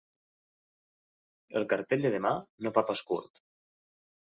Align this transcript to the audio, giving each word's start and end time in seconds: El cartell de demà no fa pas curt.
El 1.61 1.69
cartell 1.75 2.03
de 2.09 2.13
demà 2.19 2.35
no 2.67 2.77
fa 2.79 2.89
pas 2.93 3.09
curt. 3.13 3.49